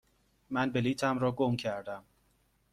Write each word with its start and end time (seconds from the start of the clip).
من 0.49 0.69
بلیطم 0.71 1.19
را 1.19 1.31
گم 1.31 1.55
کردم. 1.55 2.03